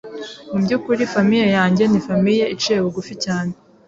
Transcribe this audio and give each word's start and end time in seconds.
Mu 0.51 0.57
byukuri 0.63 1.09
famille 1.13 1.47
yanjye 1.57 1.83
ni 1.87 1.99
famille 2.07 2.45
iciye 2.55 2.79
bugufi 2.83 3.13
cyane 3.23 3.51